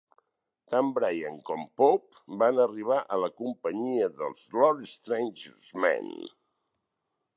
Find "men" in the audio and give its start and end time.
5.85-6.11